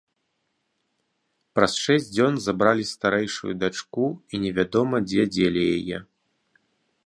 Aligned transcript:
Праз 1.59 1.73
шэсць 1.85 2.07
дзён 2.15 2.33
забралі 2.45 2.85
старэйшую 2.93 3.53
дачку 3.65 4.05
і 4.33 4.43
немаведама 4.47 4.97
дзе 5.07 5.23
дзелі 5.37 5.61
яе. 5.79 5.97